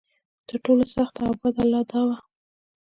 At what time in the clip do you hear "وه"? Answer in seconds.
2.07-2.17